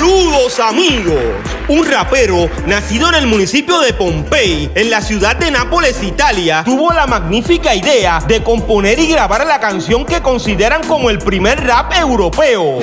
[0.00, 1.22] Saludos amigos.
[1.68, 6.90] Un rapero nacido en el municipio de Pompey, en la ciudad de Nápoles, Italia, tuvo
[6.90, 11.92] la magnífica idea de componer y grabar la canción que consideran como el primer rap
[11.92, 12.78] europeo.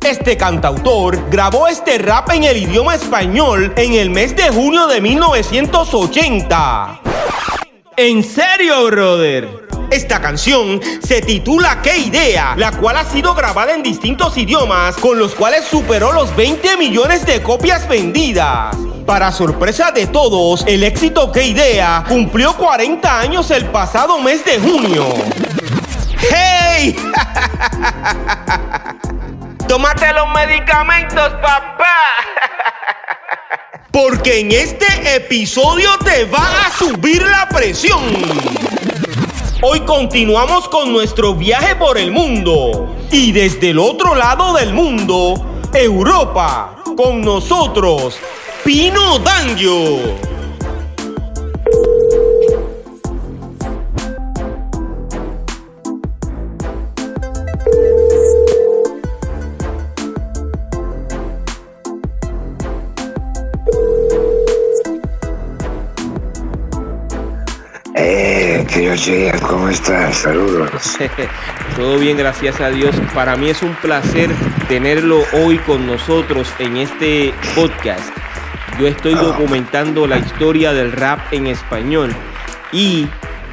[0.00, 5.02] Este cantautor grabó este rap en el idioma español en el mes de junio de
[5.02, 7.00] 1980.
[7.98, 9.63] ¿En serio, brother?
[9.94, 12.54] Esta canción se titula ¿Qué idea?
[12.56, 17.24] La cual ha sido grabada en distintos idiomas, con los cuales superó los 20 millones
[17.24, 18.74] de copias vendidas.
[19.06, 22.02] Para sorpresa de todos, el éxito ¿Qué idea?
[22.08, 25.06] cumplió 40 años el pasado mes de junio.
[26.28, 26.96] ¡Hey!
[29.68, 31.94] Tómate los medicamentos, papá.
[33.92, 38.63] Porque en este episodio te va a subir la presión.
[39.66, 42.86] Hoy continuamos con nuestro viaje por el mundo.
[43.10, 48.18] Y desde el otro lado del mundo, Europa, con nosotros,
[48.62, 50.33] Pino Danjo.
[68.96, 70.18] Cheyenne, ¿cómo estás?
[70.18, 70.96] Saludos.
[71.76, 72.94] Todo bien, gracias a Dios.
[73.12, 74.30] Para mí es un placer
[74.68, 78.10] tenerlo hoy con nosotros en este podcast.
[78.78, 82.14] Yo estoy documentando la historia del rap en español
[82.72, 83.08] y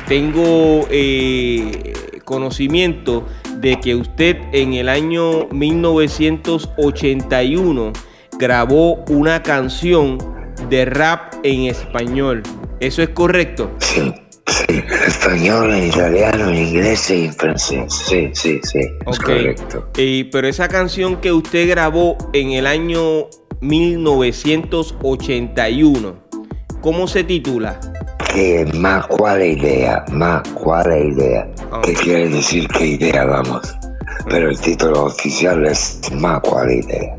[0.07, 3.25] tengo eh, conocimiento
[3.57, 7.93] de que usted en el año 1981
[8.37, 10.19] grabó una canción
[10.69, 12.43] de rap en español.
[12.79, 13.71] ¿Eso es correcto?
[13.79, 14.13] Sí,
[14.67, 17.93] sí, español, en italiano, en inglés y en francés.
[17.93, 19.89] Sí, sí, sí, es correcto.
[19.97, 23.27] Eh, pero esa canción que usted grabó en el año
[23.61, 26.15] 1981,
[26.81, 27.79] ¿cómo se titula?
[28.33, 30.03] ¿Qué, ma cuál idea?
[30.11, 31.47] Ma cuál idea?
[31.83, 33.75] ¿Qué quiere decir qué idea, vamos?
[34.29, 37.15] Pero el título oficial es ma cuál idea.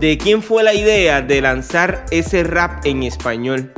[0.00, 3.72] ¿De quién fue la idea de lanzar ese rap en español?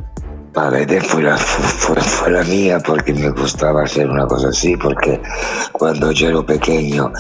[0.53, 4.77] Vale, de fue la, fue, fue la mía porque me gustaba hacer una cosa así,
[4.77, 5.21] porque
[5.71, 7.13] cuando yo era pequeño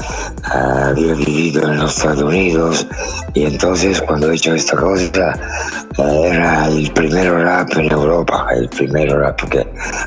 [0.45, 2.89] ah, había vivido en los Estados Unidos
[3.35, 5.39] y entonces cuando he hecho esta cosa
[5.99, 9.65] eh, era el primer rap en Europa, el primer rap que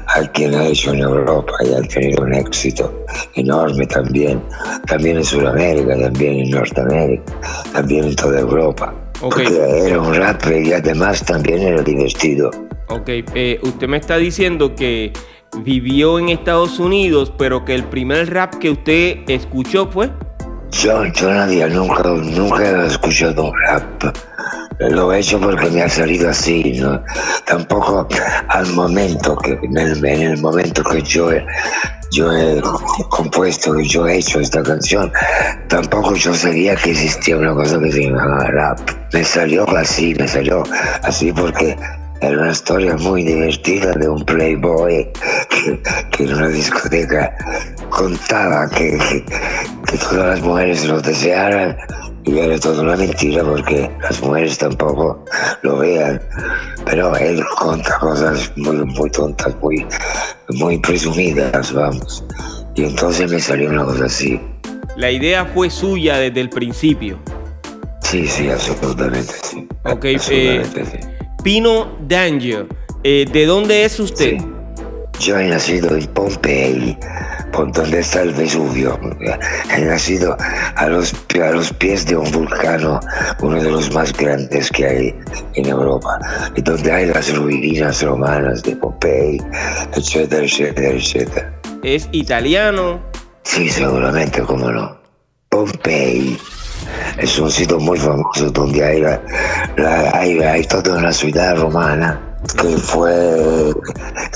[0.08, 2.94] alguien ha hecho en Europa y ha tenido un éxito
[3.36, 4.44] enorme también,
[4.86, 7.24] también en Sudamérica, también en Norteamérica,
[7.72, 8.94] también en toda Europa.
[9.22, 9.48] Porque
[9.88, 12.52] era un rap y además también era divertido.
[12.90, 15.14] Ok, eh, usted me está diciendo que
[15.64, 20.10] vivió en Estados Unidos, pero que el primer rap que usted escuchó fue...
[20.72, 24.16] Yo, yo nadie, nunca, nunca he escuchado rap.
[24.80, 27.02] Lo he hecho porque me ha salido así, ¿no?
[27.46, 28.08] Tampoco
[28.50, 31.30] al momento, que en el, en el momento que yo
[32.14, 32.62] yo he
[33.10, 35.12] compuesto, que yo he hecho esta canción,
[35.68, 38.80] tampoco yo sabía que existía una cosa que se llamaba rap.
[39.12, 40.64] Me salió así, me salió
[41.02, 41.76] así porque
[42.28, 45.10] era una historia muy divertida de un playboy
[45.50, 45.82] que,
[46.12, 47.36] que en una discoteca
[47.90, 49.26] contaba que, que,
[49.86, 51.78] que todas las mujeres lo desearan
[52.26, 55.24] y era toda una mentira porque las mujeres tampoco
[55.62, 56.22] lo vean.
[56.86, 59.86] Pero él cuenta cosas muy, muy tontas, muy,
[60.50, 62.24] muy presumidas, vamos.
[62.76, 64.40] Y entonces me salió una cosa así.
[64.96, 67.20] La idea fue suya desde el principio.
[68.02, 69.68] Sí, sí, absolutamente sí.
[69.86, 71.13] Ok, eh, absolutamente sí.
[71.44, 72.68] Pino Danger,
[73.04, 74.38] eh, ¿de dónde es usted?
[74.40, 74.48] Sí.
[75.20, 76.98] Yo he nacido en Pompey,
[77.52, 78.98] por donde está el Vesubio.
[79.70, 83.02] He nacido a los, a los pies de un vulcano,
[83.42, 85.16] uno de los más grandes que hay
[85.56, 86.18] en Europa,
[86.56, 89.42] y donde hay las ruinas romanas de Pompey,
[89.96, 91.62] etcétera, etcétera, etcétera.
[91.84, 93.02] ¿Es italiano?
[93.44, 94.98] Sí, seguramente, cómo no.
[95.50, 96.38] Pompey
[97.18, 102.20] es un sitio muy famoso donde hay, la, toda una ciudad romana
[102.60, 103.74] que fue,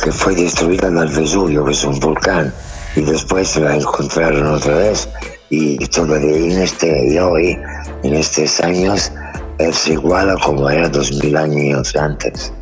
[0.03, 2.53] que fue destruida en el Vesubio, que es un volcán,
[2.95, 5.09] y después la encontraron otra vez,
[5.49, 7.57] y todavía en este, y hoy,
[8.03, 9.11] en estos años,
[9.57, 12.53] es igual a como era dos mil años antes,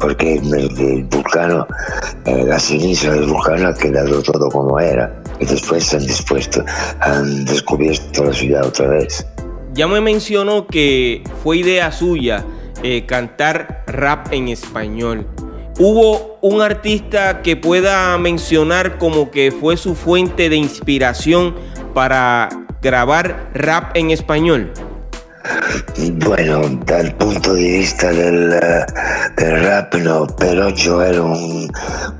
[0.00, 1.66] porque el, vulcano,
[2.24, 5.94] eh, la ceniza del vulcano ha quedado todo como era, y después
[7.00, 9.26] han descubierto la ciudad otra vez.
[9.74, 12.44] Ya me mencionó que fue idea suya
[12.82, 15.26] eh, cantar rap en español.
[15.78, 21.54] ¿Hubo un artista que pueda mencionar como que fue su fuente de inspiración
[21.94, 22.48] para
[22.82, 24.72] grabar rap en español?
[26.24, 28.50] Bueno, dal punto de vista del,
[29.36, 31.70] del rap no, pero yo era un,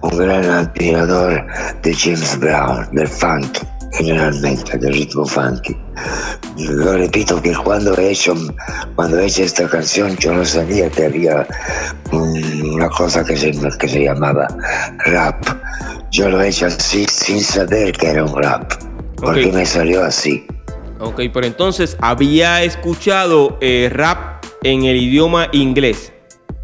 [0.02, 1.46] un gran admirador
[1.82, 3.58] de James Brown, del funk
[3.92, 5.76] generalmente, del ritmo funky.
[6.56, 8.34] Lo repito que cuando he hecho,
[8.94, 11.46] cuando he hecho esta canción yo no sabía que había
[12.12, 14.46] una cosa que se, que se llamaba
[15.06, 15.44] rap.
[16.10, 18.72] Yo lo he hecho así sin saber que era un rap,
[19.16, 20.46] porque me salió así.
[21.00, 26.12] Ok, pero entonces, ¿había escuchado eh, rap en el idioma inglés?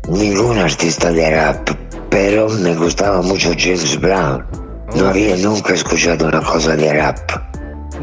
[0.09, 1.69] Ningún artista de rap,
[2.11, 4.45] pero me gustaba mucho James Brown.
[4.97, 7.19] No había nunca escuchado una cosa de rap.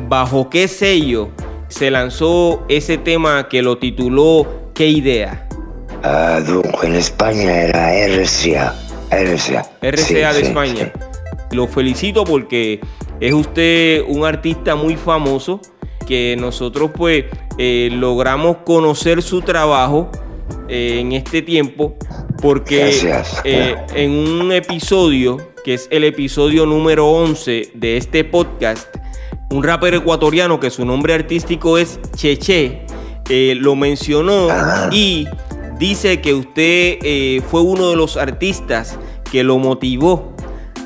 [0.08, 1.30] ¿Bajo qué sello
[1.68, 5.48] se lanzó ese tema que lo tituló ¿Qué idea?
[6.02, 6.40] Ah,
[6.82, 8.74] en España era RCA.
[9.12, 10.94] RCA, RCA de España.
[11.52, 12.80] Lo felicito porque
[13.20, 15.60] es usted un artista muy famoso
[16.12, 17.24] que nosotros pues
[17.58, 20.12] eh, logramos conocer su trabajo
[20.68, 21.96] eh, en este tiempo
[22.42, 22.94] porque
[23.46, 28.94] eh, en un episodio que es el episodio número 11 de este podcast
[29.52, 32.82] un rapper ecuatoriano que su nombre artístico es Cheche
[33.30, 34.90] lo mencionó ah.
[34.92, 35.30] y
[35.80, 39.00] dice que usted fue uno de los artistas
[39.32, 40.36] que lo motivó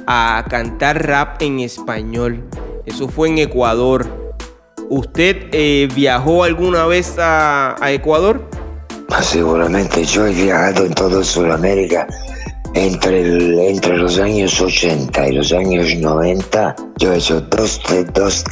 [0.06, 2.48] a cantar rap en español.
[2.86, 4.25] Eso fue en Ecuador
[4.90, 8.48] ¿Usted eh, viajó alguna vez a, Ecuador?
[9.10, 12.08] Ah, seguramente, yo he viajado en toda Sudamérica
[12.76, 16.76] entre, los años 80 y los años 90.
[16.98, 17.82] Yo he hecho dos,
[18.14, 18.44] dos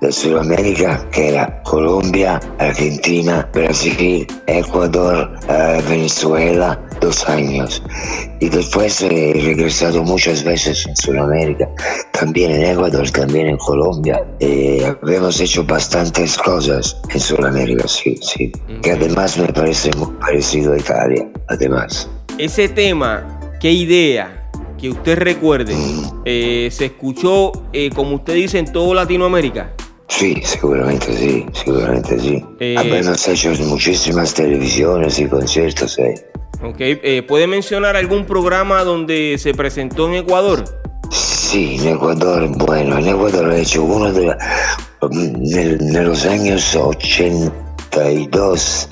[0.00, 7.82] de Sudamérica, que era Colombia, Argentina, Brasil, Ecuador, eh, Venezuela, dos años.
[8.40, 11.68] Y después he regresado muchas veces en Sudamérica,
[12.12, 14.22] también en Ecuador, también en Colombia.
[14.40, 18.52] Eh, hemos hecho bastantes cosas en Sudamérica, sí, sí.
[18.82, 22.08] Que además me parece muy parecido a Italia, además.
[22.36, 26.22] Ese tema, qué idea que usted recuerde, mm.
[26.24, 27.52] eh, se escuchó,
[27.94, 29.72] como usted dice, en toda Latinoamérica.
[30.08, 32.44] Sí, seguramente sí, seguramente sí.
[32.58, 36.14] Eh, Habemos hecho muchísimas televisiones y conciertos ahí.
[36.62, 40.64] Ok, eh, ¿puede mencionar algún programa donde se presentó en Ecuador?
[41.10, 44.34] Sí, en Ecuador, bueno, en Ecuador he hecho uno de,
[45.00, 48.88] de los años 82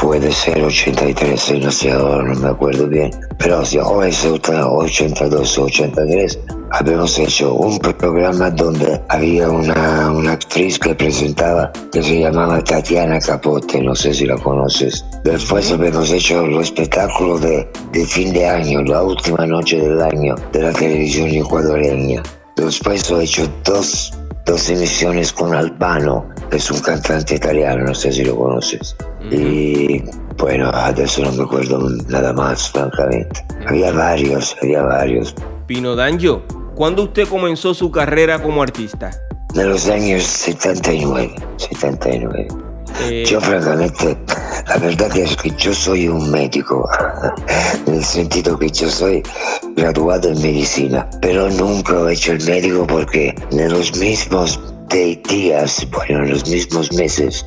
[0.00, 5.58] puede ser 83, no sé, ahora no me acuerdo bien, pero si o es 82
[5.58, 6.38] o 83,
[6.70, 13.18] habíamos hecho un programa donde había una, una, actriz que presentaba que se llamaba Tatiana
[13.20, 15.04] Capote, no sé si la conoces.
[15.22, 20.34] Después habíamos hecho el espectáculo de, de fin de año, la última noche del año
[20.52, 22.22] de la televisión ecuatoriana.
[22.56, 24.12] Después he hecho dos,
[24.44, 28.96] dos emisiones con Albano, que es un cantante italiano, no sé si lo conoces.
[29.30, 30.02] Y
[30.38, 31.78] bueno, adesso no me acuerdo
[32.08, 33.44] nada más, francamente.
[33.66, 35.34] Había varios, había varios.
[35.66, 36.42] Pino Danjo,
[36.74, 39.10] ¿cuándo usted comenzó su carrera como artista?
[39.54, 42.69] En los años 79, 79.
[43.02, 44.16] Eh, yo francamente,
[44.68, 46.88] la verdad es que yo soy un médico,
[47.86, 49.22] en el sentido que yo soy
[49.76, 56.24] graduado en medicina, pero nunca he hecho el médico porque en los mismos días, bueno,
[56.24, 57.44] en los mismos meses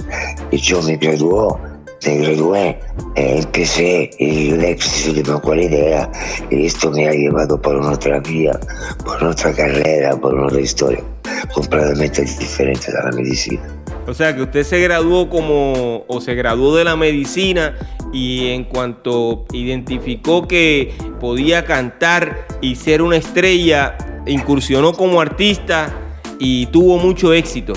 [0.49, 1.59] que yo me graduó,
[2.05, 2.79] me gradué,
[3.15, 6.11] eh, empecé el éxito de mi idea
[6.49, 8.59] y esto me ha llevado por otra vía,
[9.05, 11.12] por otra carrera, por otra historia
[11.53, 13.61] completamente diferente de la medicina.
[14.07, 17.77] O sea que usted se graduó como o se graduó de la medicina
[18.11, 25.93] y en cuanto identificó que podía cantar y ser una estrella, incursionó como artista
[26.39, 27.73] y tuvo mucho éxito.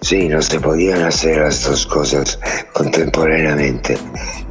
[0.00, 2.38] Sí, no se podían hacer las dos cosas
[2.72, 3.96] contemporáneamente.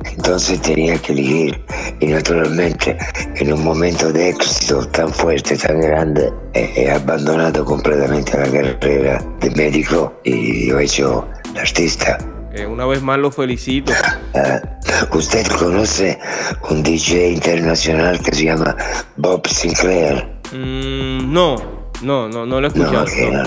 [0.06, 1.64] Entonces tenía que elegir.
[2.00, 2.98] Y naturalmente,
[3.36, 9.50] en un momento de éxito tan fuerte, tan grande, he, abandonado completamente la carrera de
[9.52, 12.18] médico y he hecho de artista.
[12.54, 13.94] Eh, una vez más lo felicito.
[14.36, 14.60] Ah,
[15.14, 16.18] ¿Usted conoce
[16.72, 18.76] un DJ internacional que se llama
[19.16, 20.28] Bob Sinclair?
[20.52, 21.56] Mm, no,
[22.02, 23.06] no, no, no lo he escuchado.
[23.32, 23.44] No,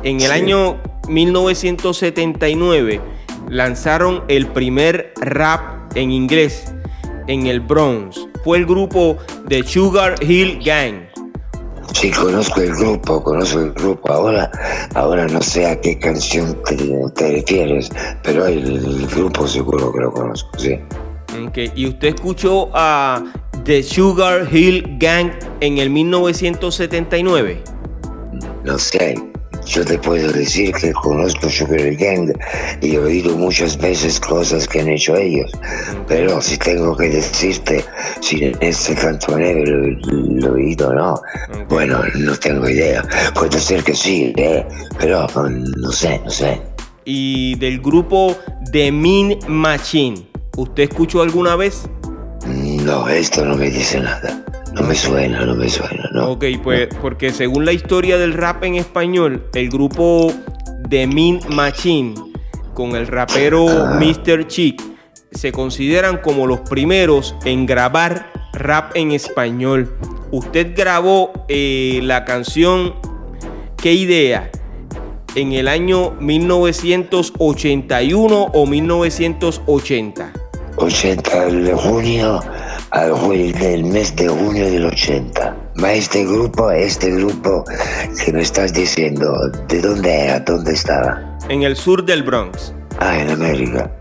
[0.03, 0.31] en el sí.
[0.31, 2.99] año 1979
[3.49, 6.65] lanzaron el primer rap en inglés
[7.27, 8.27] en el Bronx.
[8.43, 9.15] Fue el grupo
[9.47, 11.06] de Sugar Hill Gang.
[11.99, 14.13] Sí, conozco el grupo, conozco el grupo.
[14.13, 14.51] Ahora,
[14.93, 16.75] ahora no sé a qué canción te,
[17.15, 17.89] te refieres,
[18.21, 20.79] pero el, el, grupo seguro que lo conozco, sí.
[21.47, 21.71] Okay.
[21.75, 23.23] ¿Y usted escuchó a
[23.63, 27.63] The Sugar Hill Gang en el 1979?
[28.63, 29.15] No sé,
[29.67, 32.31] yo te puedo decir que conozco Sugar Gang
[32.81, 35.51] y he oído muchas veces cosas que han hecho ellos.
[36.07, 37.83] Pero si tengo que decirte
[38.21, 41.21] si en este cantonero lo, lo, he oído o no,
[41.69, 43.03] bueno, no tengo idea.
[43.33, 44.65] Puede ser que sí, ¿eh?
[44.99, 45.27] pero
[45.77, 46.61] no sé, no sé.
[47.05, 48.37] Y del grupo
[48.71, 51.89] The Mean Machine, ¿usted escuchó alguna vez?
[52.45, 54.43] No, esto no me dice nada.
[54.77, 56.29] No me suena, no me suena, ¿no?
[56.31, 60.31] Ok, pues porque según la historia del rap en español, el grupo
[60.87, 62.13] The Mean Machine
[62.75, 63.99] con el rapero ah.
[63.99, 64.45] Mr.
[64.45, 64.79] Chick
[65.31, 69.97] se consideran como los primeros en grabar rap en español.
[70.31, 72.93] Usted grabó eh, la canción
[73.77, 74.51] ¿Qué idea?
[75.35, 80.33] en el año 1981 o 1980.
[80.77, 82.39] 80 de junio
[82.91, 85.55] del mes de junio del 80.
[85.75, 87.63] Ma este grupo, este grupo
[88.25, 90.39] que me estás diciendo, ¿de dónde era?
[90.39, 91.37] ¿Dónde estaba?
[91.49, 92.73] En el sur del Bronx.
[92.99, 93.91] Ah, en América.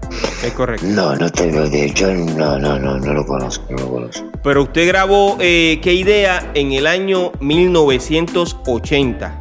[0.42, 0.86] Es correcto.
[0.86, 1.86] No, no tengo idea.
[1.88, 4.26] Yo no, no, no, no lo conozco, no lo conozco.
[4.42, 6.50] Pero usted grabó eh, ¿Qué idea?
[6.54, 9.36] en el año 1980.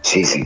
[0.00, 0.44] Sí, sí,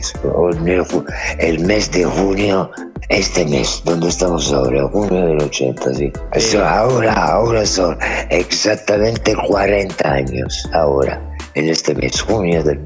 [1.41, 2.71] el mes de junio,
[3.09, 6.13] este mes, donde estamos ahora, junio del 80, sí.
[6.33, 7.97] Eso ahora, ahora son
[8.31, 11.21] exactamente 40 años, ahora,
[11.55, 12.81] en este mes, junio del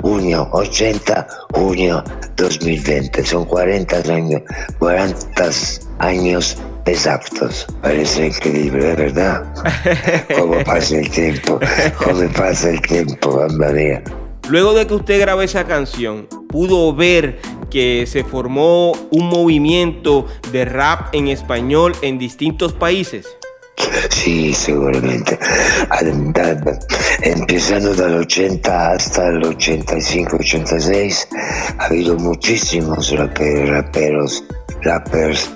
[0.00, 2.02] junio 80, junio
[2.36, 4.42] 2020, son 40 años,
[4.78, 5.50] 40
[5.98, 7.66] años exactos.
[7.80, 9.44] Parece increíble, ¿verdad?
[10.38, 11.60] ¿Cómo pasa el tiempo?
[12.02, 14.02] ¿Cómo pasa el tiempo, mamma mía?
[14.48, 20.64] Luego de que usted grabó esa canción, pudo ver que se formó un movimiento de
[20.64, 23.26] rap en español en distintos países.
[24.10, 25.38] Sí, seguramente.
[27.22, 31.28] Empezando del 80 hasta el 85, 86,
[31.78, 34.44] ha habido muchísimos raperos, raperos,
[34.84, 35.50] rappers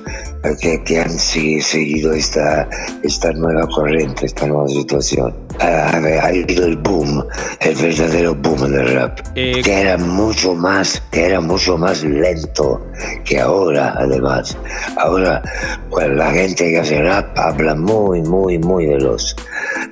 [0.54, 2.68] que, que han seguido esta,
[3.02, 5.34] esta nueva corriente, esta nueva situación.
[5.58, 7.24] Ha, ha habido el boom,
[7.60, 12.86] el verdadero boom del rap, eh, que era mucho más, que era mucho más lento
[13.24, 14.56] que ahora, además.
[14.98, 15.42] Ahora,
[15.90, 19.34] pues, la gente que hace rap habla muy, muy, muy veloz.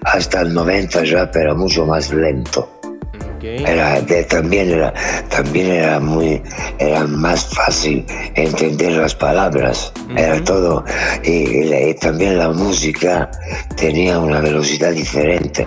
[0.05, 2.74] Hasta el 90 el rap era mucho más lento.
[3.45, 4.93] Era, de, también, era,
[5.29, 6.43] también era muy
[6.79, 9.93] era más fácil entender las palabras.
[9.97, 10.19] Uh -huh.
[10.19, 10.85] Era todo.
[11.23, 13.31] Y, y, y, también la música
[13.77, 15.67] tenía una velocidad diferente,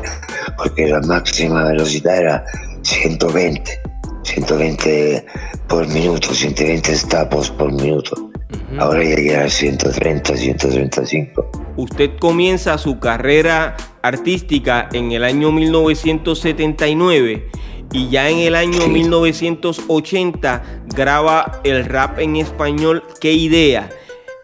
[0.57, 2.43] porque la máxima velocidad era
[2.81, 3.86] 120.
[4.27, 5.25] 120
[5.67, 8.13] por minuto, 120 estapos por minuto.
[8.15, 8.81] Uh -huh.
[8.81, 11.49] Ahora ya llega a 130, 135.
[11.77, 17.49] Usted comienza su carrera artística en el año 1979
[17.91, 18.89] y ya en el año sí.
[18.89, 23.89] 1980 graba el rap en español ¿Qué idea?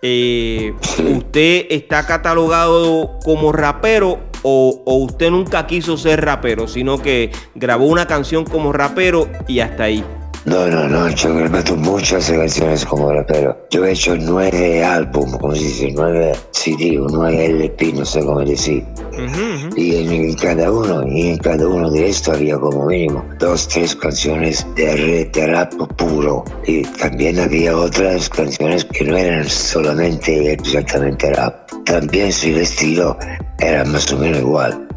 [0.01, 7.31] Eh, ¿Usted está catalogado como rapero o, o, usted nunca quiso ser rapero, sino que
[7.55, 10.03] grabó una canción como rapero y hasta ahí?
[10.45, 13.65] No, no, no, yo he hecho muchas canciones como rapero.
[13.69, 18.19] Yo he hecho nueve álbumes, como se dice, nueve CD o nueve LP, no sé
[18.19, 18.83] cómo decir.
[19.13, 19.77] Uh -huh.
[19.77, 23.95] Y en cada uno, y en cada uno de estos había como mínimo dos, tres
[23.95, 26.43] canciones de, de rap puro.
[26.67, 31.62] Y también había otras canciones que no eran solamente exactamente rap.
[31.85, 33.17] También su estilo
[33.59, 34.87] era más o menos igual.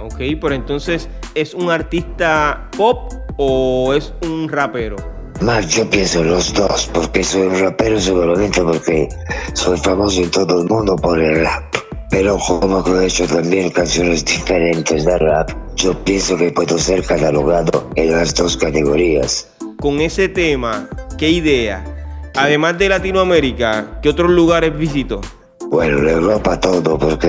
[0.00, 4.96] Ok, pero entonces es un artista pop o es un rapero?
[5.40, 9.08] Más yo pienso los dos, porque soy un rapero seguramente porque
[9.54, 11.64] soy famoso en todo el mundo por el rap.
[12.10, 17.90] Pero como he hecho también canciones diferentes de rap, yo pienso que puedo ser catalogado
[17.96, 19.48] en las dos categorías.
[19.80, 20.88] Con ese tema,
[21.18, 21.82] qué idea?
[22.36, 25.20] Además de Latinoamérica, ¿qué otros lugares visitó?
[25.72, 27.28] Bueno, la Europa todo, porque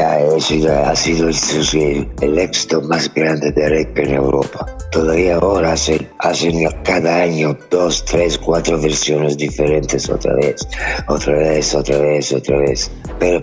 [0.00, 4.64] ha sido, el, éxito más grande de rap en Europa.
[4.92, 10.68] Todavía ahora hacen, hacen cada año dos, tres, cuatro versiones diferentes otra vez,
[11.08, 12.92] otra vez, otra vez, otra vez.
[13.18, 13.40] Pero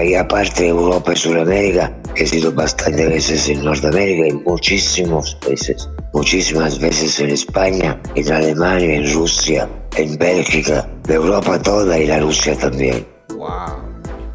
[0.00, 6.78] y aparte Europa y Sudamérica, he sido bastantes veces en Norteamérica y muchísimas veces, muchísimas
[6.78, 12.56] veces en España, en Alemania, en Rusia, en Bélgica, de Europa toda y la Rusia
[12.56, 13.11] también.
[13.42, 13.82] Wow.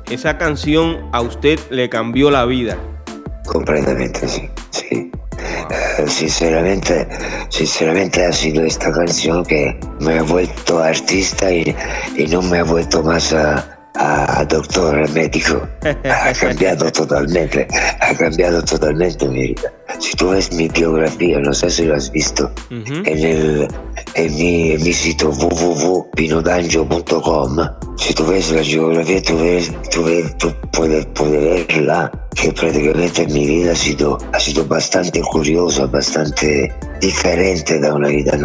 [0.09, 2.77] Esa canción a usted le cambió la vida.
[3.45, 4.49] Completamente, sí.
[4.69, 5.11] sí.
[5.99, 7.07] Uh, sinceramente,
[7.47, 11.73] sinceramente ha sido esta canción que me ha vuelto artista y,
[12.17, 15.67] y no me ha vuelto más a, a, doctor médico.
[16.03, 17.65] Ha cambiado totalmente,
[18.01, 19.73] ha cambiado totalmente mi vida.
[19.99, 23.69] Si tú ves mi biografía, no sé si lo has visto, en, el,
[24.15, 27.57] en, mi, en mi sitio www.pinodanjo.com,
[27.97, 33.25] si tú ves la biografía, tú, ves, tú, ves, tú puedes, puedes verla que prácticamente
[33.27, 38.37] mi vida ha sido, ha sido bastante curiosa, bastante diferente de una vida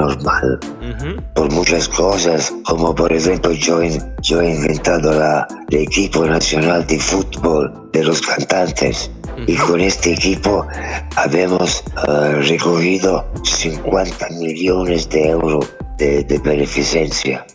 [1.35, 3.81] Por muchas cosas, como por ejemplo yo,
[4.23, 9.11] yo he inventado la, el equipo nacional de fútbol de los cantantes.
[9.47, 10.67] Y con este equipo
[11.17, 15.67] habemos uh, recogido 50 millones de euros
[16.03, 17.47] de, de beneficencia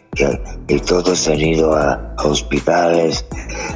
[0.68, 3.26] y todos han ido a, hospitales,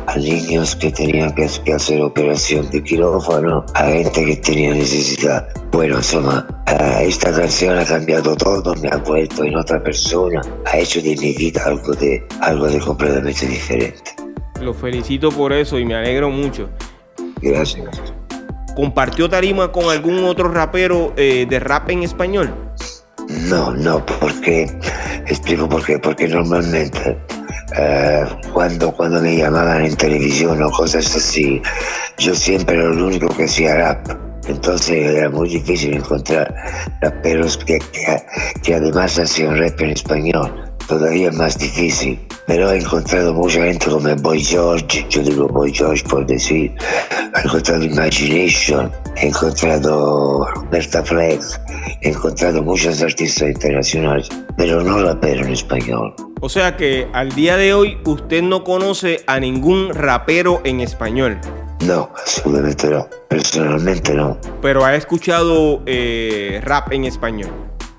[0.07, 5.47] a niños que tenían que, hacer operación de quirófano, a gente que tenía necesidad.
[5.71, 6.47] Bueno, insomma,
[7.01, 11.33] esta canción ha cambiado todo, me ha vuelto en otra persona, ha hecho de mi
[11.33, 14.15] vida algo de, algo de completamente diferente.
[14.61, 16.69] Lo felicito por eso y me alegro mucho.
[17.41, 18.01] Gracias.
[18.75, 22.53] ¿Compartió tarima con algún otro rapero eh, de rap en español?
[23.49, 24.67] No, no, porque
[25.27, 27.17] explico por qué, porque normalmente
[27.77, 31.61] eh, cuando, cuando me llamaban en televisión o cosas así,
[32.17, 34.07] yo siempre era el único que hacía rap.
[34.47, 36.53] Entonces era muy difícil encontrar
[37.01, 38.17] raperos que, que,
[38.63, 42.19] que además hacían rap en español todavía más difícil.
[42.47, 46.73] Pero he encontrado mucha gente como Boy George, yo digo Boy George por decir,
[47.35, 51.41] he encontrado Imagination, he encontrado Roberta Fleck,
[52.01, 56.13] he encontrado muchos artistas internacionales, pero no rapero en español.
[56.41, 61.39] O sea que al día de hoy usted no conoce a ningún rapero en español.
[61.85, 63.07] No, absolutamente no.
[63.27, 64.37] Personalmente no.
[64.61, 67.51] Pero ha escuchado eh, rap en español.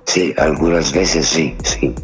[0.05, 1.95] Sí, algunas veces sí, sí.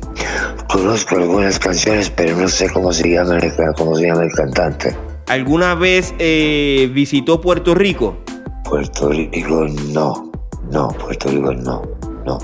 [0.71, 4.97] Conozco algunas canciones, pero no sé cómo se llama el, cómo se llama el cantante.
[5.27, 8.17] ¿Alguna vez eh, visitó Puerto Rico?
[8.65, 10.31] Puerto Rico no,
[10.71, 11.83] no, Puerto Rico no,
[12.25, 12.39] no.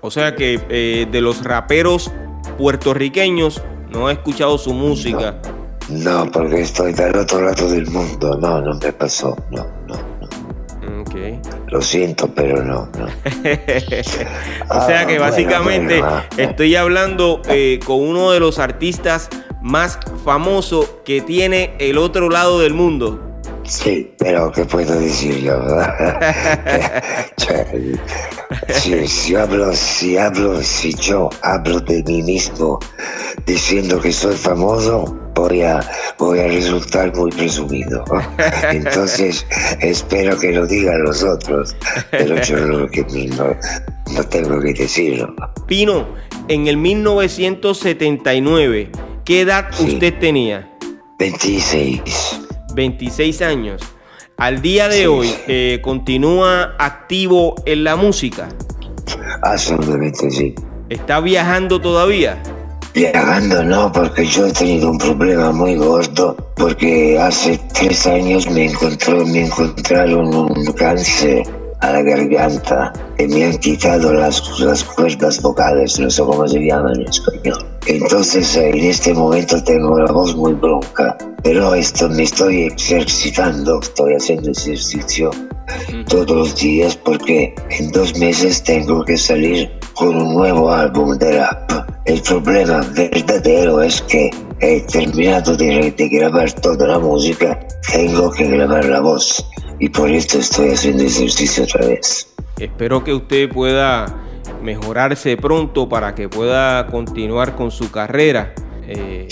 [0.00, 2.10] O sea que eh, de los raperos
[2.58, 5.40] puertorriqueños no he escuchado su música.
[5.88, 10.11] No, no, porque estoy del otro lado del mundo, no, no me pasó, no, no.
[11.68, 12.88] Lo siento, pero no.
[14.70, 16.02] o sea que ah, básicamente
[16.36, 19.28] estoy hablando eh, con uno de los artistas
[19.60, 23.31] más famosos que tiene el otro lado del mundo.
[23.72, 25.54] Sí, pero ¿qué puedo decir yo?
[29.06, 32.78] si, hablo, si hablo, si yo hablo de mí mismo
[33.46, 35.80] diciendo que soy famoso, voy a,
[36.18, 38.04] voy a resultar muy presumido.
[38.70, 39.46] Entonces,
[39.80, 41.74] espero que lo digan los otros,
[42.10, 42.88] pero yo no, no
[44.28, 45.34] tengo que decirlo.
[45.66, 46.06] Pino,
[46.48, 48.90] en el 1979,
[49.24, 50.68] ¿qué edad usted tenía?
[51.18, 52.42] 26.
[52.74, 53.82] 26 años.
[54.36, 58.48] Al día de hoy, eh, ¿continúa activo en la música?
[59.42, 60.54] Absolutamente sí.
[60.88, 62.42] ¿Está viajando todavía?
[62.94, 68.66] Viajando no, porque yo he tenido un problema muy gordo, porque hace tres años me,
[68.66, 71.44] encontró, me encontraron un cáncer
[71.82, 76.60] a la garganta y me han quitado las, las cuerdas vocales, no sé cómo se
[76.60, 77.66] llaman en español.
[77.86, 84.14] Entonces en este momento tengo la voz muy bronca, pero esto me estoy ejercitando, estoy
[84.14, 85.30] haciendo ejercicio
[86.06, 91.38] todos los días porque en dos meses tengo que salir con un nuevo álbum de
[91.38, 91.88] rap.
[92.04, 97.58] El problema verdadero es que he terminado de, grabar toda la música,
[97.92, 99.44] tengo que grabar la voz
[99.82, 102.32] y por esto estoy haciendo ejercicio otra vez.
[102.56, 104.16] Espero que usted pueda
[104.62, 108.54] mejorarse pronto para que pueda continuar con su carrera.
[108.86, 109.26] Eh,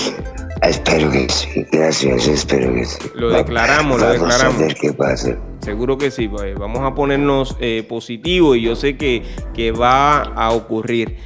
[0.61, 2.99] espero que sí, gracias, espero que sí.
[3.15, 4.57] Lo declaramos, lo declaramos.
[4.57, 5.39] A ver qué pasa.
[5.61, 9.23] Seguro que sí, pues, vamos a ponernos eh, positivos y yo sé que,
[9.55, 11.19] que va a ocurrir.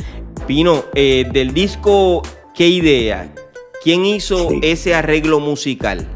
[0.46, 2.20] Pino, eh, del disco
[2.54, 3.34] ¿Qué idea?
[3.82, 6.13] ¿Quién hizo ese arreglo musical?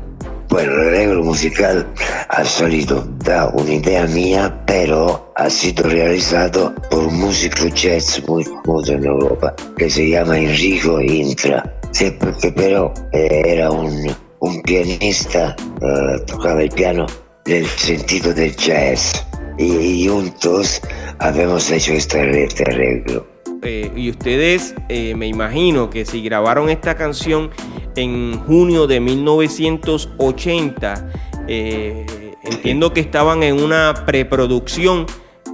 [0.49, 1.87] Bueno, el arreglo musical
[2.31, 8.45] ha salido da una idea mía, pero ha sido realizado por un músico jazz muy
[8.45, 11.79] famoso en Europa, que se llama Enrico Intra.
[11.91, 17.07] Sí, porque pero eh, era un, un pianista, uh, tocaba el piano
[17.45, 19.25] nel sentido del jazz.
[19.59, 20.81] Y, juntos
[21.19, 23.38] habíamos hecho este arreglo.
[23.63, 27.51] Eh, y ustedes, eh, me imagino que si grabaron esta canción
[27.97, 31.11] en junio de 1980,
[31.49, 32.07] eh,
[32.45, 35.07] entiendo que estaban en una preproducción,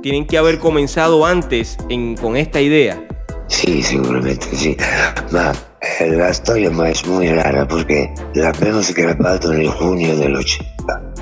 [0.03, 1.79] tienen que haber comenzado antes
[2.21, 3.03] con esta idea.
[3.49, 4.77] Sí, seguramente sí.
[5.31, 5.53] Ma
[6.01, 11.15] la storia es muy rara porque la habíamos grabado en junio del 80.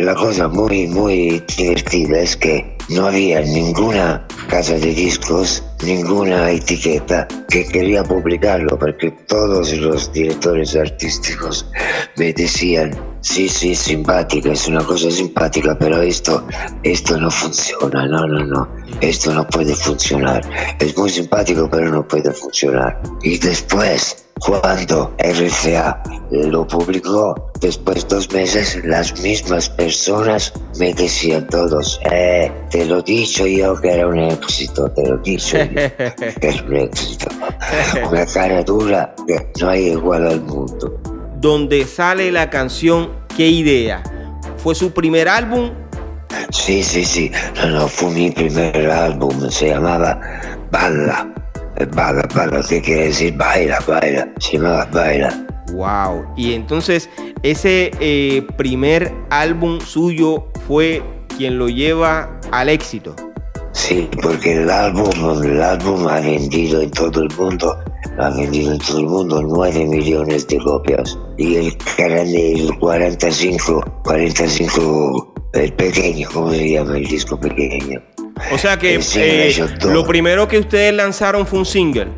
[0.00, 7.28] La cosa muy, muy divertida es que no había ninguna casa de discos, ninguna etiqueta
[7.48, 11.66] que quería publicarlo, porque todos los directores artísticos
[12.16, 16.44] me decían, sí, sí, simpática, es una cosa simpática, pero esto,
[16.82, 18.68] esto no funciona, no, no, no,
[19.00, 20.42] esto no puede funcionar.
[20.80, 23.00] Es muy simpático, pero no puede funcionar.
[23.22, 31.46] Y después cuando RCA lo publicó, después de dos meses, las mismas personas me decían
[31.48, 35.70] todos, eh, te lo he dicho yo que era un éxito, te lo dicho yo
[35.70, 37.26] que era un éxito.
[38.10, 40.98] Una cara dura que no hay igual al mundo.
[41.40, 44.02] Donde sale la canción ¿Qué idea?
[44.58, 45.70] ¿Fue su primer álbum?
[46.50, 47.32] Sí, sí, sí.
[47.56, 49.50] No, no, fue mi primer álbum.
[49.50, 50.20] Se llamaba
[50.70, 51.32] Balla.
[51.86, 53.36] Baila, baila, ¿qué quiere decir?
[53.36, 55.46] Baila, baila, llama Baila.
[55.72, 57.08] Wow, y entonces
[57.42, 61.02] ese eh, primer álbum suyo fue
[61.36, 63.14] quien lo lleva al éxito.
[63.72, 65.10] Sí, porque el álbum,
[65.44, 67.78] el álbum ha vendido en todo el mundo,
[68.18, 71.18] ha vendido en todo el mundo 9 millones de copias.
[71.38, 78.02] Y el, el 45, 45, el pequeño, ¿cómo se llama el disco pequeño?
[78.52, 82.08] O sea que eh, lo primero que ustedes lanzaron fue un single.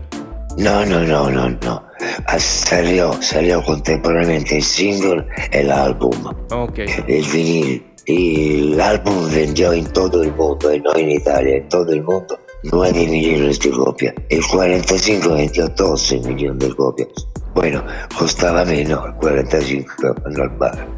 [0.57, 1.85] No, no, no, no, no.
[2.27, 6.13] Ah, salió, salió contemporáneamente el single, el álbum,
[6.51, 6.87] okay.
[7.07, 7.87] el vinil.
[8.05, 12.39] Y el álbum vendió en todo el mundo, no en Italia, en todo el mundo,
[12.65, 14.15] 9 millones de copias.
[14.29, 17.09] El 45 vendió 12 millones de copias.
[17.55, 17.85] Bueno,
[18.19, 20.89] costaba menos el 45 normal.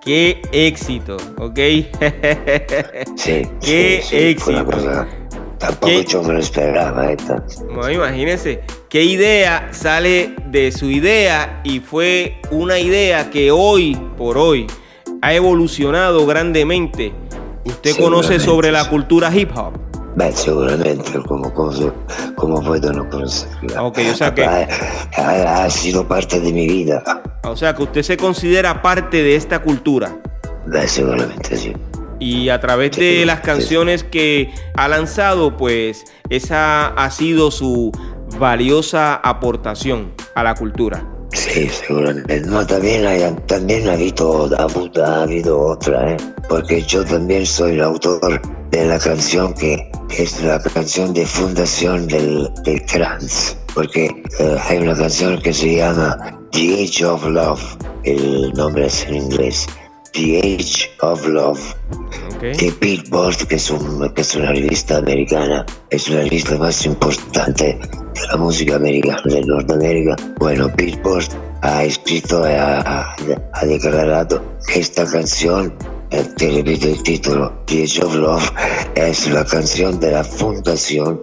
[0.00, 1.58] Qué éxito, ¿ok?
[3.16, 3.42] sí.
[3.60, 4.66] Qué éxito.
[5.58, 7.12] tampoco yo me lo esperaba.
[7.12, 7.44] Esta.
[7.68, 14.38] No, imagínense, qué idea sale de su idea y fue una idea que hoy por
[14.38, 14.66] hoy
[15.20, 17.12] ha evolucionado grandemente.
[17.66, 19.89] ¿Usted conoce sobre la cultura hip hop?
[20.16, 21.72] Beh, seguramente, como, como,
[22.34, 23.82] como puedo no conocerla.
[23.82, 24.44] Ok, o sea que...
[24.44, 24.66] Ha,
[25.16, 27.02] ha, ha sido parte de mi vida.
[27.44, 30.16] O sea que usted se considera parte de esta cultura.
[30.86, 31.72] seguramente sí.
[32.18, 37.90] Y a través de las canciones que ha lanzado, pues esa ha sido su
[38.38, 41.02] valiosa aportación a la cultura.
[41.32, 42.40] Sí, seguramente.
[42.40, 46.16] No, también, hay, también ha, habido, ha, habido otra, ¿eh?
[46.48, 48.40] porque yo también soy el autor
[48.70, 54.06] de la canción que, es la canción de fundación del, del trans, porque
[54.38, 56.16] eh, hay una canción que se llama
[56.50, 59.66] The Age of Love, el nombre es en inglés,
[60.12, 61.60] The Age of Love.
[62.36, 62.52] Okay.
[62.52, 67.78] Que Billboard, que es, un, que es una revista americana, es una revista más importante
[67.78, 70.16] de la música americana de Norteamérica.
[70.38, 71.28] Bueno, Billboard
[71.62, 73.14] ha escrito ha,
[73.52, 75.74] ha declarado que esta canción
[76.10, 78.52] te repito el título, The Age of Love,
[78.96, 81.20] es la canción de la fundación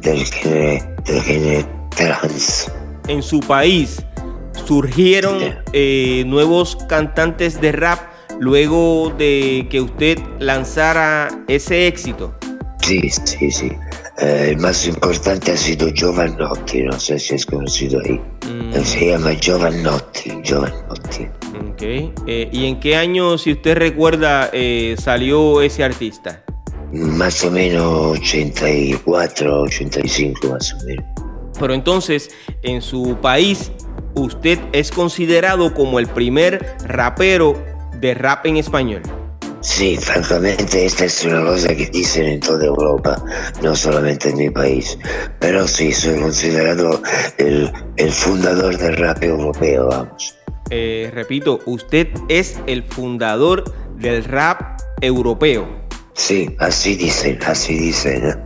[0.00, 2.70] del género, del género trans.
[3.06, 4.04] En su país,
[4.66, 5.40] surgieron
[5.72, 12.34] eh, nuevos cantantes de rap luego de que usted lanzara ese éxito.
[12.82, 13.72] Sí, sí, sí.
[14.18, 18.20] Eh, el más importante ha sido Giovanotti, no sé si es conocido ahí.
[18.46, 18.84] Mm.
[18.84, 21.26] Se llama Giovanotti, Giovanotti.
[21.72, 22.12] Okay.
[22.26, 24.50] Eh, ¿Y en qué año, si usted recuerda,
[24.98, 26.44] salió ese artista?
[26.92, 31.04] Más o menos 84, 85 más o menos.
[31.58, 32.30] Pero entonces,
[32.62, 33.72] en su país
[34.14, 39.02] usted es considerado como el primer rapero de rap en español.
[39.64, 43.24] Sí, francamente esta es una cosa que dicen en toda Europa,
[43.62, 44.98] no solamente en mi país.
[45.40, 47.00] Pero sí, soy considerado
[47.38, 47.72] el,
[48.10, 50.36] fundador del rap europeo, vamos.
[50.68, 53.64] Eh, repito, usted es el fundador
[53.96, 55.66] del rap europeo.
[56.12, 58.38] Sí, así dicen, así dicen.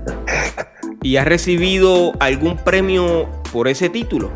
[1.02, 4.30] ¿Y ha recibido algún premio por ese título?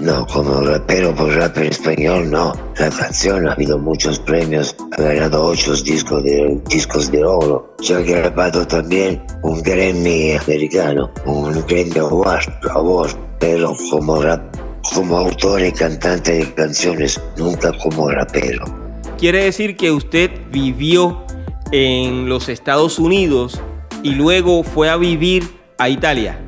[0.00, 2.52] No, como rapero por rap en español, no.
[2.78, 7.72] La canción ha habido muchos premios, ha ganado ocho discos de, discos de oro.
[7.80, 14.42] Yo he grabado también un Grammy americano, un Grammy Award, pero como, rap,
[14.94, 18.64] como autor y cantante de canciones, nunca como rapero.
[19.16, 21.24] Quiere decir que usted vivió
[21.70, 23.60] en los Estados Unidos
[24.02, 26.40] y luego fue a vivir a Italia.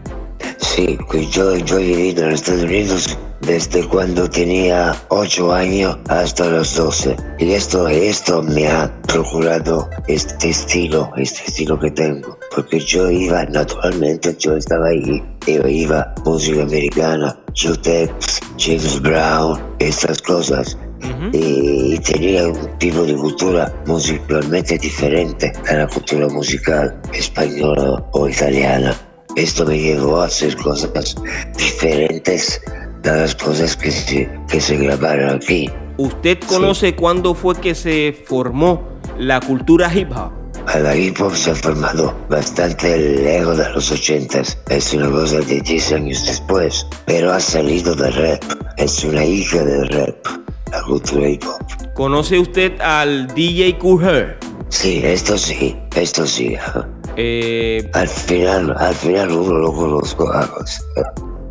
[0.59, 6.47] Sí, pues yo, yo he vivido en Estados Unidos desde cuando tenía 8 años hasta
[6.47, 7.17] los 12.
[7.39, 12.37] Y esto, esto me ha procurado este estilo, este estilo que tengo.
[12.55, 15.23] Porque yo iba, naturalmente, yo estaba ahí.
[15.47, 17.39] Yo iba música americana,
[17.83, 20.77] Tex, James Brown, estas cosas.
[21.33, 28.95] y tenía un tipo de cultura musicalmente diferente a la cultura musical española o italiana.
[29.37, 31.15] Esto me llevó a hacer cosas
[31.57, 32.61] diferentes
[33.03, 35.71] de las cosas que se, que se grabaron aquí.
[35.99, 38.83] ¿Usted conoce cuándo fue que se formó
[39.19, 40.33] la cultura hip hop?
[40.75, 44.59] La hip hop se ha formado bastante lejos de los ochentas.
[44.69, 46.87] Es una cosa de 10 años después.
[47.07, 48.43] Pero ha salido del rap.
[48.77, 50.17] Es una hija del rap.
[50.71, 51.95] La cultura hip hop.
[51.95, 54.37] ¿Conoce usted al DJ Cool
[54.69, 55.79] Sí, esto sí.
[55.95, 56.57] Esto sí.
[57.17, 60.31] Eh, al final, al final uno lo conozco.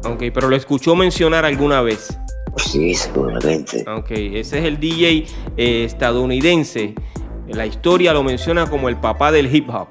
[0.06, 2.18] Ok, pero lo escuchó mencionar alguna vez.
[2.58, 3.84] Sí, seguramente.
[3.88, 5.26] Ok, ese es el DJ
[5.58, 6.94] eh, estadounidense.
[7.48, 9.90] La historia lo menciona como el papá del hip hop.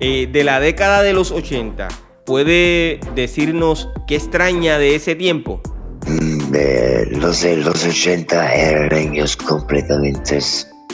[0.00, 1.88] Eh, de la década de los 80,
[2.26, 5.60] ¿puede decirnos qué extraña de ese tiempo?
[6.06, 10.40] Mm, los, los 80 eran años completamente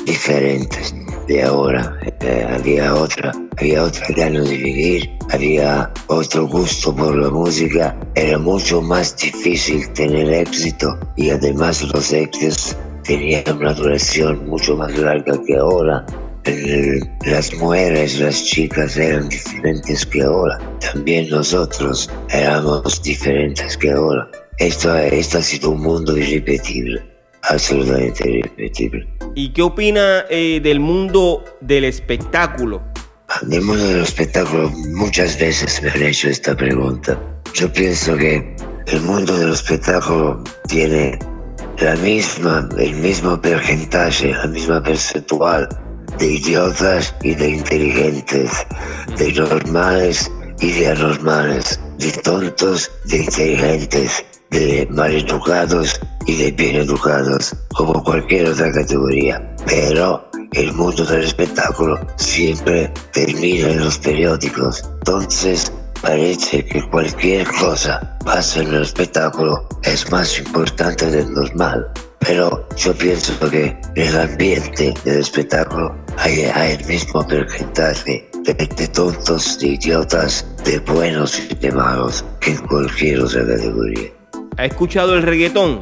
[0.05, 0.95] diferentes
[1.27, 1.99] de ahora.
[2.21, 7.95] Eh, había otra, había otra ganas de vivir, había otro gusto por la música.
[8.15, 14.97] Era mucho más difícil tener éxito y además los éxitos tenían una duración mucho más
[14.97, 16.07] larga que ahora.
[17.27, 20.59] las mujeres, las chicas eran diferentes que ahora.
[20.81, 24.27] También nosotros éramos diferentes que ahora.
[24.57, 27.03] Esto, esto ha sido un mundo irrepetible
[27.43, 29.09] absolutamente irrepetible.
[29.35, 32.90] ¿Y qué opina eh, del mundo del espectáculo?
[33.43, 37.19] Del mundo del espectáculo muchas veces me han hecho esta pregunta.
[37.55, 38.55] Yo pienso que
[38.87, 41.19] el mundo del espectáculo tiene
[41.79, 45.69] la misma, el mismo porcentaje, la misma percentual
[46.19, 48.51] de idiotas y de inteligentes,
[49.17, 57.57] de normales y de anormales, de tontos, de inteligentes, de maleducados y de bien educados,
[57.75, 59.57] como cualquier otra categoría.
[59.67, 64.83] Pero el mundo del espectáculo siempre termina en los periódicos.
[64.99, 71.87] Entonces, parece que cualquier cosa pasa en el espectáculo es más importante del normal.
[72.19, 78.89] Pero yo pienso que en el ambiente del espectáculo hay, el mismo porcentaje de, de,
[78.89, 84.11] tontos, de idiotas, de buenos y de malos que en cualquier otra categoría.
[84.59, 85.81] ¿Ha escuchado el reggaetón?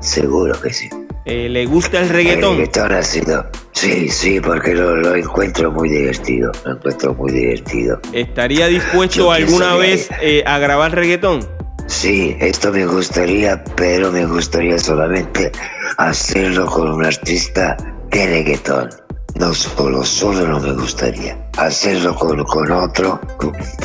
[0.00, 0.88] Seguro que sí.
[1.24, 2.52] Eh, ¿Le gusta el reggaetón?
[2.52, 3.46] El reggaetón ha sido.
[3.80, 6.50] Sí, sí, porque lo, encuentro muy divertido.
[6.64, 8.00] Lo encuentro muy divertido.
[8.12, 11.48] ¿Estaría dispuesto alguna vez eh, a grabar reggaetón?
[11.86, 15.52] Sí, esto me gustaría, pero me gustaría solamente
[15.96, 17.76] hacerlo con un artista
[18.10, 18.90] de reggaetón.
[19.38, 21.38] No solo, solo no me gustaría.
[21.56, 23.20] Hacerlo con, con otro,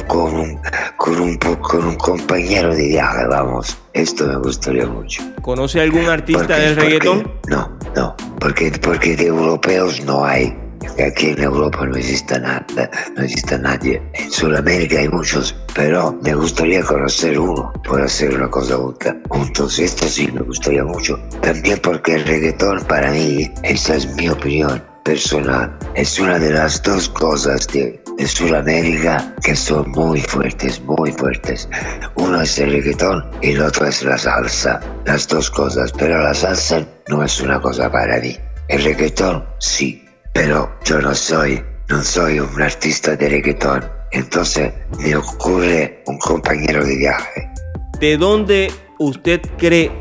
[0.08, 0.60] con, un,
[0.98, 3.78] con, un, con un compañero de viaje, vamos.
[3.94, 5.22] Esto me gustaría mucho.
[5.44, 7.32] ¿Conoce algún artista del reggaetón?
[7.48, 10.58] no, no, porque, porque de europeos no hay.
[11.06, 12.66] Aquí en Europa no existe nada,
[13.16, 14.02] no existe nadie.
[14.14, 18.78] En Sudamérica hay muchos, pero me gustaría conocer uno por hacer una cosa
[19.30, 19.80] juntos.
[19.80, 21.20] Esto sí me gustaría mucho.
[21.42, 26.82] También porque el reggaetón para mí, esa es mi opinión, personal es una de las
[26.82, 31.70] dos cosas de, de Sudamérica que son muy fuertes, muy fuertes.
[32.16, 34.80] Uno es el reggaetón y el otro es la salsa.
[35.06, 38.38] Las dos cosas, pero la salsa no es una cosa para mí.
[38.70, 43.84] El reggaetón sí, pero yo no soy, no soy un artista de reggaetón.
[44.12, 47.50] Entonces me ocurre un compañero de viaje.
[48.00, 49.92] ¿De dónde usted cree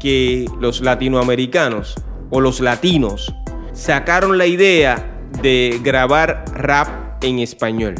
[0.00, 1.94] que los latinoamericanos
[2.30, 3.34] o los latinos
[3.76, 4.96] sacaron la idea
[5.42, 6.88] de grabar rap
[7.22, 7.94] en español?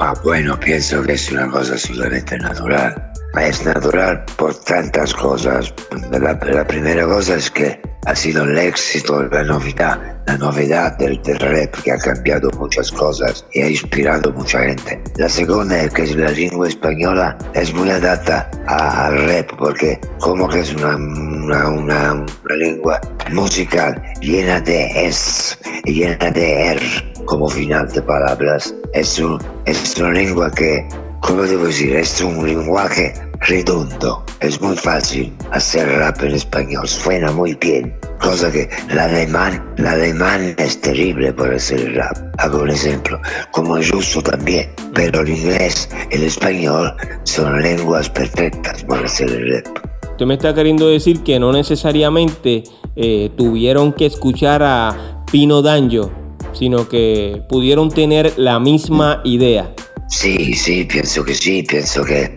[0.00, 3.11] Ah, bueno, pienso que es una cosa absolutamente natural.
[3.40, 5.72] Es natural por tantas cosas.
[6.10, 11.22] La, la primera cosa es que ha sido el éxito, la novedad, la novedad del,
[11.22, 15.00] del, rap que ha cambiado muchas cosas y ha inspirado mucha gente.
[15.16, 20.60] La segunda es que la lengua española es muy adapta al rap porque como que
[20.60, 26.82] es una, una, una, una lengua musical llena de es, llena de er
[27.24, 28.74] como final de palabras.
[28.92, 30.88] Es, un, es una lengua que
[31.22, 31.96] ¿cómo debo decir?
[31.96, 34.24] Es un lenguaje redondo.
[34.40, 36.86] Es muy fácil hacer rap en español.
[36.86, 37.96] Suena muy bien.
[38.20, 42.16] Cosa que el alemán, el alemán es terrible por hacer rap.
[42.38, 43.20] Hago un ejemplo.
[43.52, 44.68] Como el ruso también.
[44.94, 49.78] Pero el inglés, el español son lenguas perfectas para hacer el rap.
[50.10, 52.64] Usted me está queriendo decir que no necesariamente
[52.96, 56.12] eh, tuvieron que escuchar a Pino Danjo,
[56.52, 59.72] sino que pudieron tener la misma idea.
[60.12, 62.36] Sí, sí, pienso que sí, pienso que,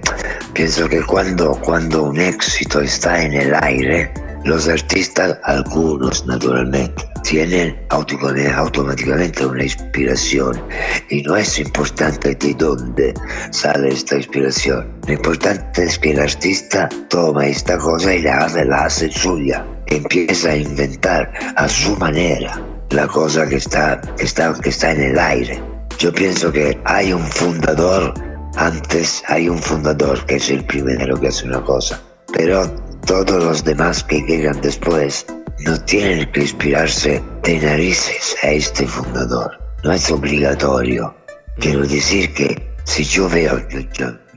[0.54, 1.60] pienso que cuando,
[2.04, 4.10] un éxito está en el aire,
[4.46, 10.64] los artistas, algunos naturalmente, tienen automáticamente una inspiración
[11.10, 13.14] y no es importante de dónde
[13.52, 14.90] sale esta inspiración.
[15.06, 19.66] Lo importante es que el artista toma esta cosa y la hace, la hace suya,
[19.88, 22.58] empieza a inventar a su manera
[22.92, 25.75] la cosa que está, que está, que está en el aire.
[25.98, 28.14] Yo pienso que hay un fundador,
[28.58, 32.02] antes hay un fundador que es el primero que hace una cosa,
[32.34, 32.70] pero
[33.06, 35.26] todos los demás que llegan después
[35.60, 39.58] no tienen que inspirarse de narices a este fundador.
[39.84, 41.16] No es obligatorio.
[41.60, 43.58] Quiero decir que si yo veo,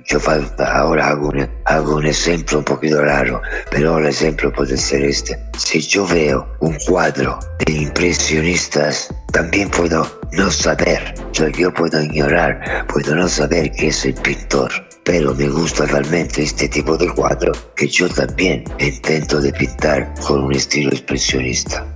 [0.09, 4.77] yo, yo ahora hago un, hago un ejemplo un poquito raro, pero el ejemplo puede
[4.77, 5.39] ser este.
[5.57, 12.87] Si yo veo un cuadro de impresionistas, también puedo no saber, yo, yo puedo ignorar,
[12.87, 14.71] puedo no saber que es el pintor,
[15.05, 20.45] pero me gusta realmente este tipo de cuadro que yo también intento de pintar con
[20.45, 21.87] un estilo expresionista.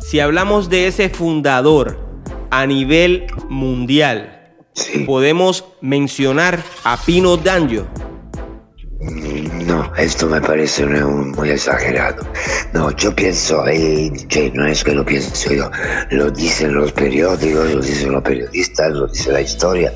[0.00, 1.98] Si hablamos de ese fundador
[2.50, 4.37] a nivel mundial,
[5.06, 7.86] podemos mencionar a Pino Danjo.
[9.66, 12.26] No, esto me parece muy exagerado.
[12.72, 15.70] No, yo pienso, eh, que no es que lo pienso yo,
[16.10, 19.92] lo dicen los periódicos, lo dicen los periodistas, lo dice la historia,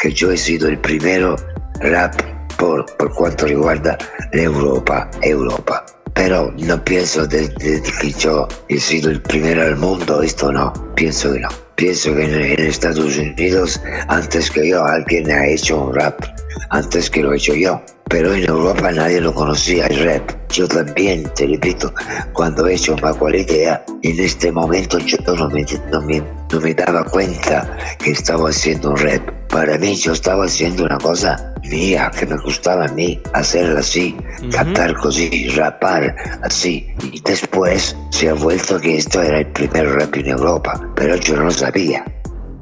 [0.00, 1.36] que yo he sido el primero
[1.80, 2.14] rap
[2.58, 3.96] por, por cuanto riguarda
[4.32, 5.84] Europa, Europa.
[6.14, 11.32] Pero no pienso de, que yo he sido el primero al mundo, esto no, pienso
[11.32, 11.48] que no.
[11.76, 16.22] Pienso que en, Estados Unidos, antes que yo, alguien ha hecho un rap,
[16.70, 17.82] antes que lo he hecho yo.
[18.08, 20.30] Pero en Europa nadie lo conocía el rap.
[20.50, 21.94] Yo también, te repito,
[22.34, 22.94] cuando he hecho
[23.32, 28.50] idea, en este momento yo no me, no me, no me daba cuenta que estaba
[28.50, 29.41] haciendo un rap.
[29.52, 34.16] Para mí yo estaba haciendo una cosa mía, que me gustaba a mí hacerla así,
[34.50, 36.86] cantar así, rapar así.
[37.12, 41.36] Y después se ha vuelto que esto era el primer rap en Europa, pero yo
[41.36, 42.02] no lo sabía.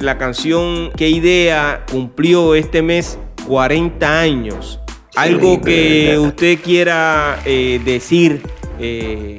[0.00, 1.86] La canción ¿Qué idea?
[1.88, 4.80] cumplió este mes 40 años.
[5.14, 8.42] Algo que usted quiera eh, decir
[8.80, 9.36] eh,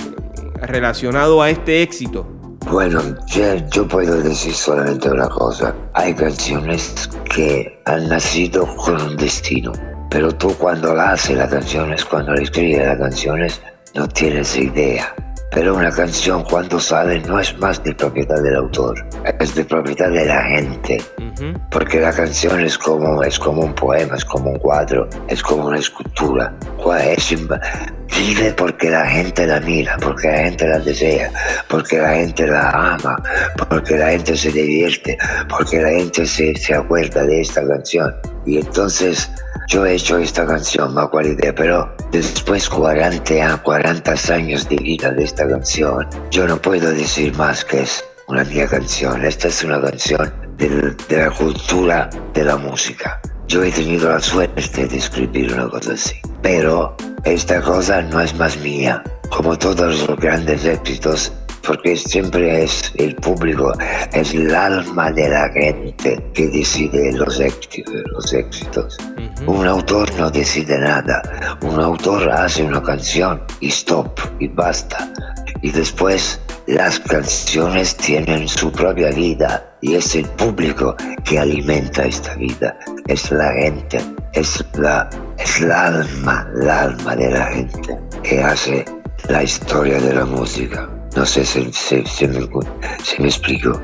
[0.62, 2.41] relacionado a este éxito.
[2.70, 5.76] Bueno, yo, puedo decir solamente una cosa.
[5.94, 9.72] Hay canciones que han nacido con un destino,
[10.10, 13.62] pero tú cuando la haces las canciones, cuando la escribes las canciones,
[13.96, 15.14] no tienes idea.
[15.54, 19.06] Pero una canción cuando sale no es más de propiedad del autor,
[19.38, 21.02] es de propiedad de la gente.
[21.70, 25.66] Porque la canción es como, es como un poema, es como un cuadro, es como
[25.66, 26.54] una escultura.
[27.06, 27.36] Es,
[28.18, 31.32] vive porque la gente la mira, porque la gente la desea,
[31.68, 33.22] porque la gente la ama,
[33.70, 35.18] porque la gente se divierte,
[35.50, 38.14] porque la gente se, se acuerda de esta canción.
[38.46, 39.30] Y entonces
[39.68, 45.24] yo he hecho esta canción, me idea, pero después 40, 40 años de vida de
[45.24, 49.24] esta canción, yo no puedo decir más que es una mía canción.
[49.24, 53.20] Esta es una canción de, de la cultura de la música.
[53.48, 58.36] Yo he tenido la suerte de escribir una cosa así, pero esta cosa no es
[58.36, 59.04] más mía.
[59.30, 61.32] Como todos los grandes éxitos,
[61.66, 63.72] porque siempre es el público,
[64.12, 67.94] es el alma de la gente que decide los éxitos.
[68.12, 68.98] Los éxitos.
[69.48, 71.22] Un autor no decide nada,
[71.62, 75.12] un autor hace una canción y stop y basta.
[75.62, 82.36] Y después las canciones tienen su propia vida y es el público que alimenta esta
[82.36, 82.78] vida,
[83.08, 84.00] es la gente,
[84.34, 88.86] es la es el alma, el alma de la gente que hace
[89.28, 90.90] la historia de la música.
[91.16, 91.60] No sé si,
[92.28, 93.82] me, explico.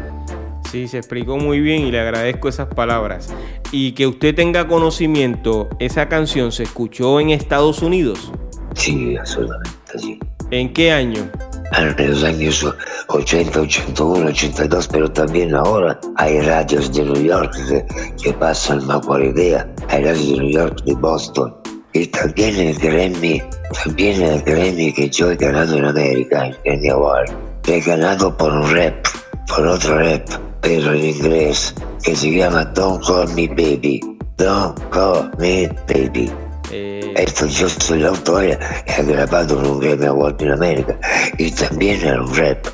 [0.72, 3.30] Sí, se explicó muy bien y le agradezco esas palabras.
[3.72, 8.32] Y que usted tenga conocimiento, esa canción se escuchó en Estados Unidos.
[8.76, 10.20] Sí, absolutamente, sí.
[10.52, 11.30] ¿En qué año?
[11.74, 12.66] En los años
[13.08, 17.86] 80, 81, 82, pero también ahora hay radios de New York que,
[18.22, 19.68] que pasan más idea.
[19.90, 21.54] Hay radios de New York, de Boston.
[21.94, 23.42] Y también el Grammy,
[23.84, 27.32] también el Grammy que yo he ganado en América, el Grammy Award.
[27.68, 29.06] He ganado por un rap,
[29.48, 30.26] por otro rap,
[30.62, 34.18] pero en inglés, que se llama Don't Call Me Baby.
[34.38, 36.32] Don't Call Me Baby.
[36.72, 41.00] Eh, Esto yo soy la autora, he grabado en un Grammy Award en América
[41.38, 42.66] y también era un rap.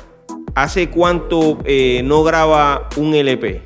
[0.56, 3.62] ¿Hace cuánto eh, no graba un LP?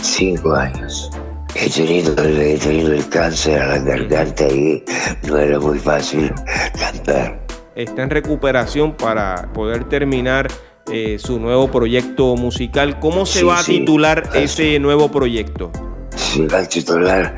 [0.00, 1.10] Cinco años.
[1.54, 4.82] He tenido, he tenido el cáncer a la garganta y
[5.28, 6.32] no era muy fácil
[6.78, 7.40] cantar.
[7.74, 10.48] Está en recuperación para poder terminar
[10.90, 12.98] eh, su nuevo proyecto musical.
[13.00, 15.70] ¿Cómo se Sí, va a titular ese nuevo proyecto?
[16.16, 17.34] Se va a titular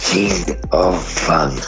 [0.00, 1.60] King of Funk.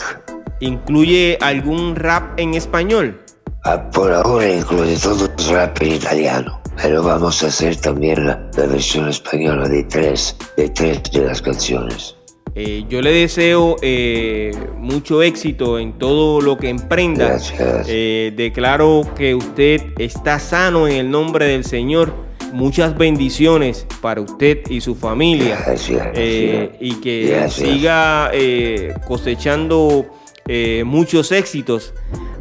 [0.59, 3.19] ¿Incluye algún rap en español?
[3.63, 8.49] Ah, Por ahora incluye todo el rap en italiano, pero vamos a hacer también la,
[8.57, 12.15] la versión española de tres, de tres de las canciones.
[12.55, 17.29] Eh, yo le deseo eh, mucho éxito en todo lo que emprenda.
[17.29, 17.87] Gracias.
[17.89, 22.13] Eh, declaro que usted está sano en el nombre del Señor.
[22.53, 25.57] Muchas bendiciones para usted y su familia.
[25.65, 26.07] Gracias.
[26.13, 27.67] Eh, y que Gracias.
[27.67, 30.05] siga eh, cosechando
[30.47, 31.95] eh, muchos éxitos.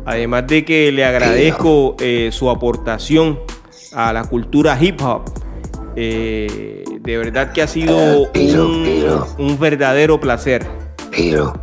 [0.04, 1.96] Además de que le agradezco
[2.30, 3.40] su aportación
[3.94, 5.22] a la cultura hip hop.
[5.94, 10.66] De verdad que ha sido un, un verdadero placer.
[11.10, 11.54] Pero,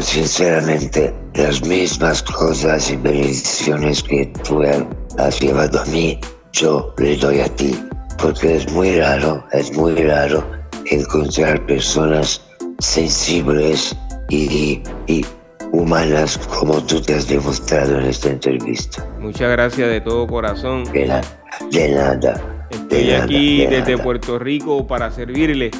[0.00, 4.62] sinceramente, las mismas cosas y bendiciones que tú
[5.18, 6.18] has llevado a mí,
[6.60, 7.78] yo le doy a ti.
[8.20, 10.42] Porque es muy raro, es muy raro
[10.90, 12.40] encontrar personas
[12.78, 13.94] sensibles
[14.30, 15.24] y, y
[15.72, 19.06] humanas como tú te has demostrado en esta entrevista.
[19.20, 20.84] Muchas gracias de todo corazón.
[20.92, 21.20] De, na-
[21.70, 22.66] de nada.
[22.70, 24.02] Estoy de nada, aquí de desde nada.
[24.04, 25.70] Puerto Rico para servirle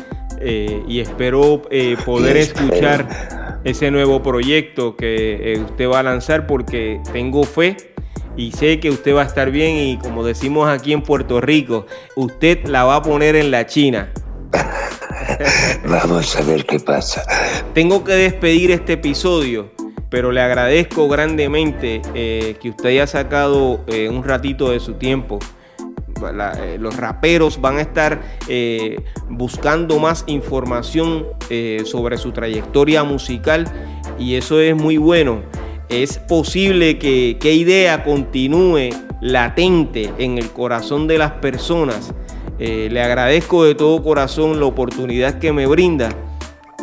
[0.41, 6.01] eh, y espero eh, poder Y espero- escuchar ese nuevo proyecto que eh, usted va
[6.01, 7.77] a lanzar porque tengo fe
[8.37, 11.87] y sé que usted va a estar bien y como decimos aquí en Puerto Rico,
[12.17, 14.13] usted la va a poner en la China.
[15.89, 17.23] Vamos a ver qué pasa.
[17.75, 19.71] Tengo que despedir este episodio,
[20.11, 25.39] pero le agradezco grandemente eh, que usted haya sacado eh, un ratito de su tiempo.
[26.35, 33.05] La- eh, los raperos van a estar eh, buscando más información eh, sobre su trayectoria
[33.05, 33.65] musical
[34.19, 35.43] y eso es muy bueno.
[35.89, 42.13] Es posible que, que idea continúe latente en el corazón de las personas.
[42.59, 46.09] Eh, le agradezco de todo corazón la oportunidad que me brinda.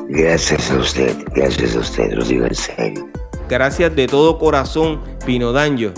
[0.07, 3.09] Gracias a usted, gracias a usted, lo digo en serio.
[3.49, 5.91] Gracias de todo corazón, Pino Danjo,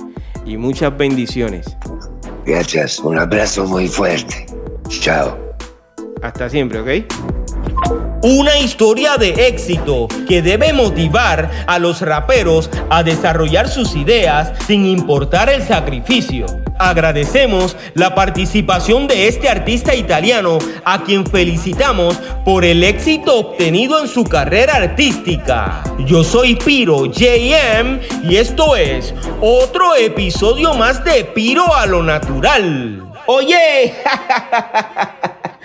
[0.46, 1.66] y muchas bendiciones.
[2.46, 4.46] Gracias, un abrazo muy fuerte.
[4.88, 5.38] Chao.
[6.22, 7.35] Hasta siempre, ¿ok?
[8.22, 14.86] Una historia de éxito que debe motivar a los raperos a desarrollar sus ideas sin
[14.86, 16.48] importar el sacrificio.
[16.80, 24.08] Agradecemos la participación de este artista italiano a quien felicitamos por el éxito obtenido en
[24.08, 25.84] su carrera artística.
[26.00, 33.04] Yo soy Piro JM y esto es otro episodio más de Piro a lo natural.
[33.28, 33.94] Oye,